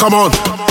[0.00, 0.67] Come on.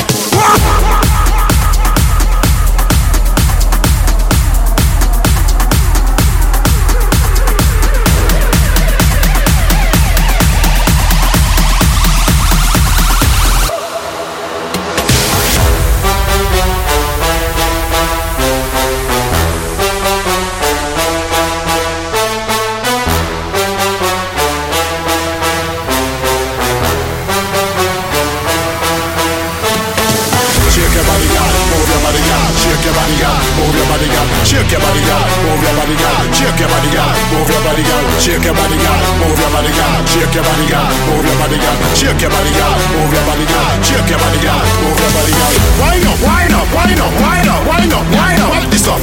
[38.28, 39.00] Shake your body, girl.
[39.24, 40.04] Move your body, girl.
[40.04, 40.84] Shake your body, girl.
[41.08, 41.78] Move your body, girl.
[41.96, 42.76] Shake your body, girl.
[42.92, 43.72] Move your body, girl.
[43.88, 44.64] Shake your body, girl.
[44.84, 45.54] Move your body, girl.
[45.80, 48.52] Wind up, wind up, wind up, wind up, wind up, wind up.
[48.52, 49.00] Back this up.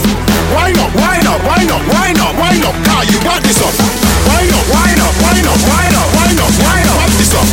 [0.52, 2.76] Wind up, wind up, wind up, wind up, wind up.
[2.84, 3.72] Car, you back this up.
[4.28, 6.96] Wind up, wind up, wind up, wind up, wind up, wind up.
[7.00, 7.48] Back this up.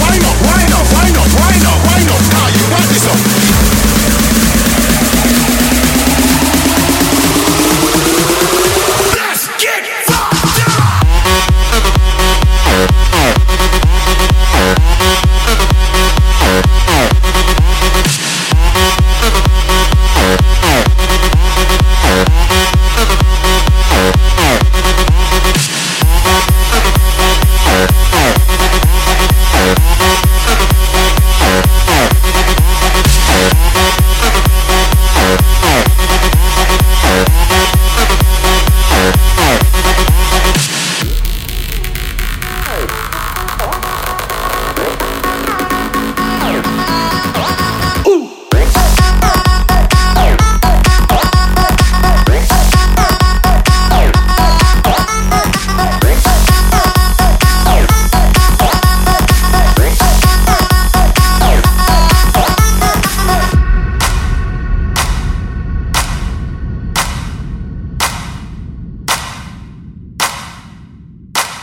[0.00, 2.22] Wind up, wind up, wind up, wind up, wind up.
[2.32, 3.39] Car, you back this up.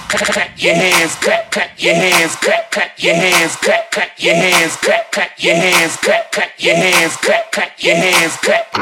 [0.10, 4.76] Clap your hands, clap, clap your hands, clap, clap your hands, clap, clap your hands,
[4.78, 8.74] clap, clap your hands, clap, clap your hands, clap, clap your hands, clap.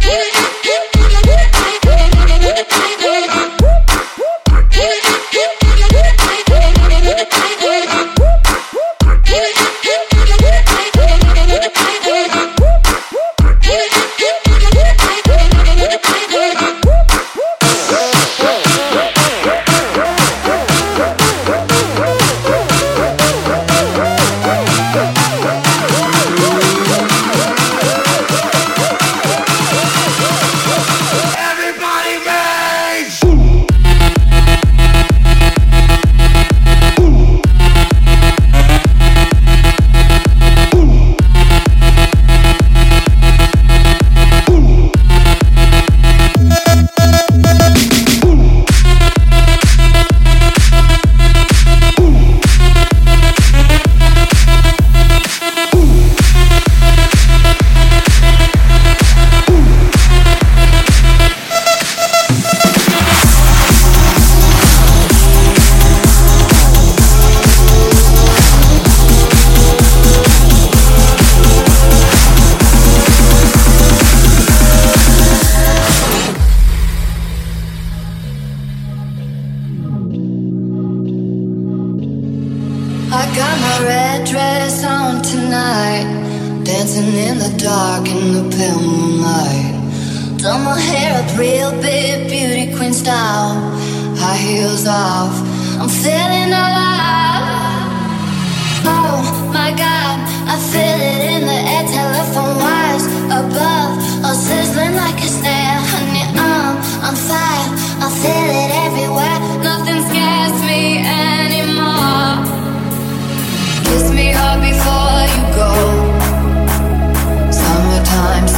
[0.00, 0.87] Everybody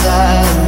[0.01, 0.60] Summertime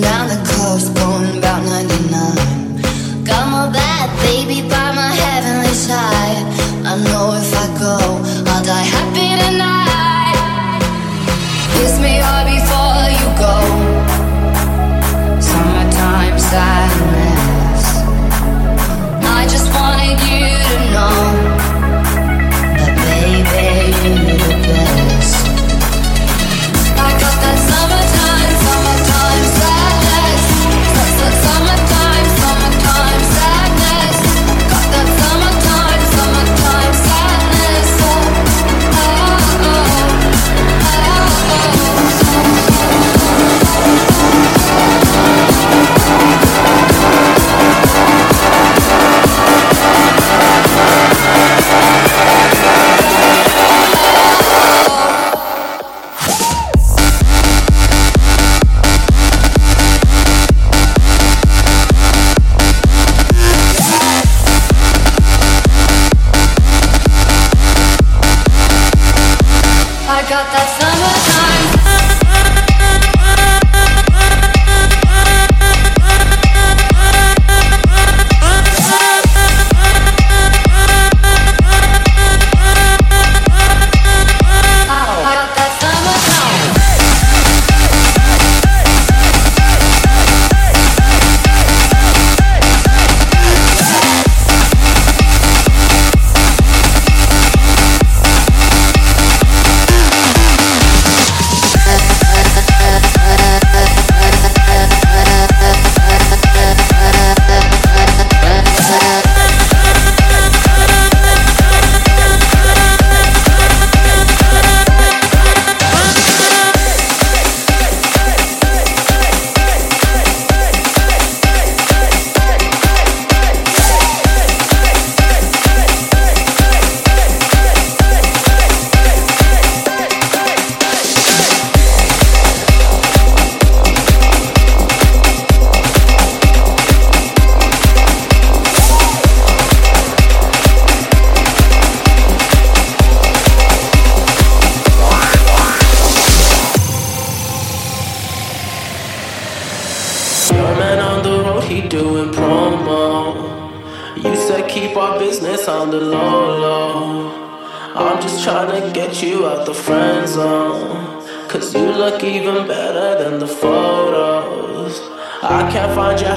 [0.00, 1.05] down the coast.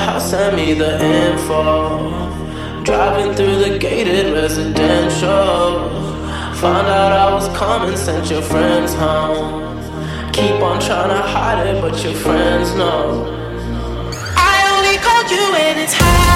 [0.09, 2.09] I send me the info.
[2.83, 5.87] Driving through the gated residential.
[6.61, 9.77] Found out I was coming, sent your friends home.
[10.33, 13.27] Keep on trying to hide it, but your friends know.
[14.35, 16.28] I only called you when it's high.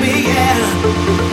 [0.00, 1.27] baby, yeah.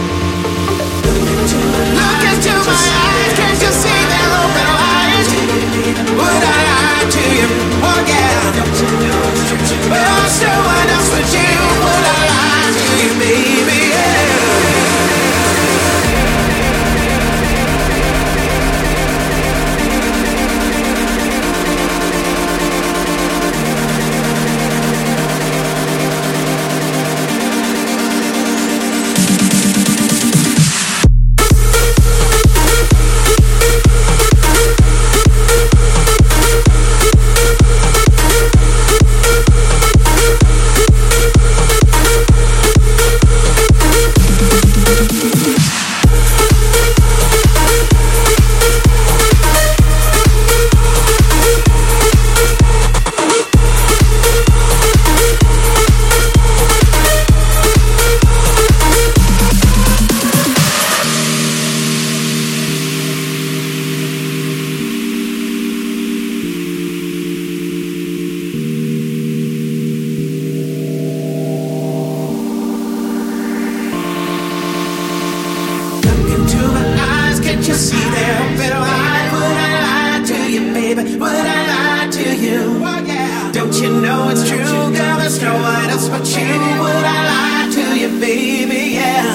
[86.10, 86.46] but you,
[86.82, 88.96] would I lie to you, baby?
[89.00, 89.26] Yeah.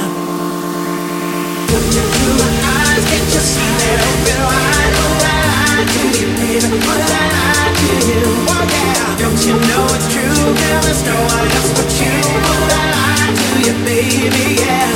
[1.72, 4.92] Look you through my eyes, can't you see they're open wide?
[5.00, 6.68] Would I lie to you, baby?
[6.86, 8.22] Would I lie to you?
[8.54, 9.18] Oh yeah.
[9.18, 10.42] Don't you know it's true?
[10.60, 12.14] Girl, there's no one else but you.
[12.46, 14.46] Would I lie to you, baby?
[14.62, 14.90] Yeah.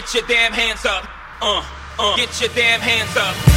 [0.00, 1.06] Get your damn hands up.
[1.42, 1.62] Uh,
[1.98, 3.49] uh, get your damn hands up.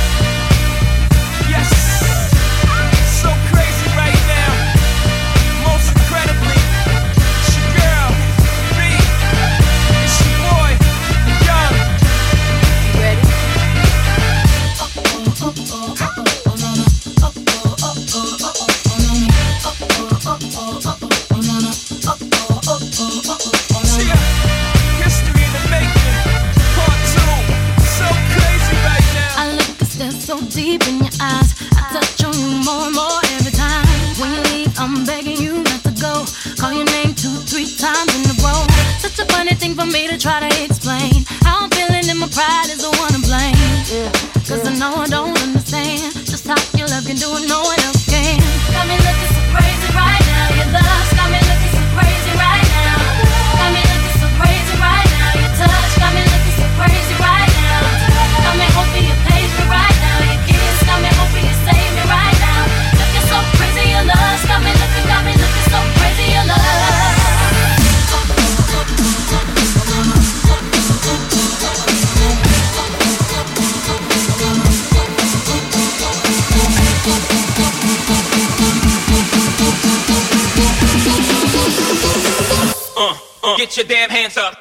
[83.58, 84.56] Get your damn hands up.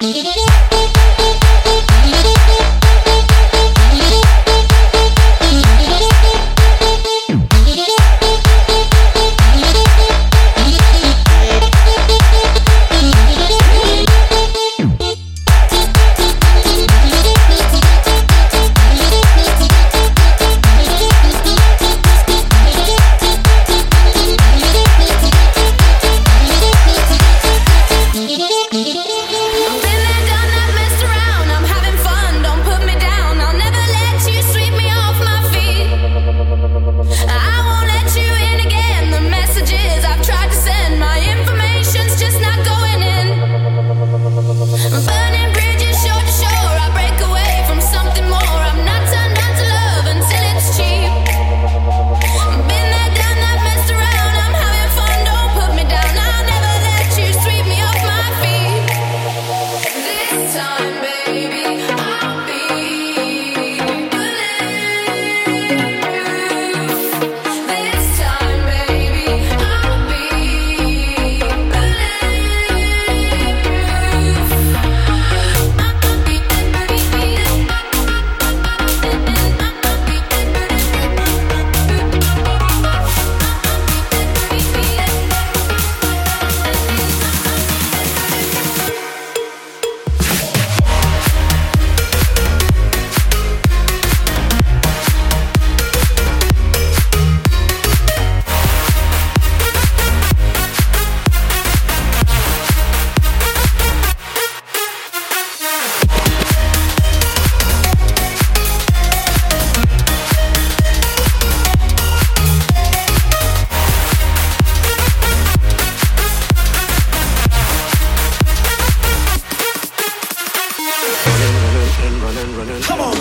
[122.65, 123.12] Come on.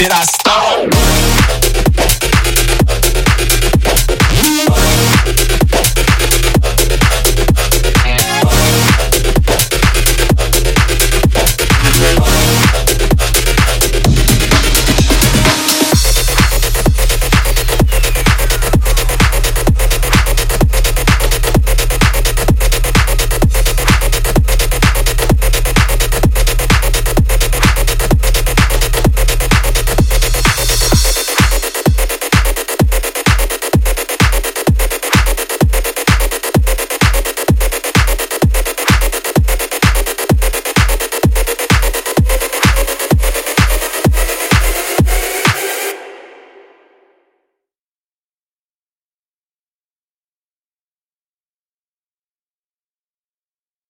[0.00, 0.39] Did I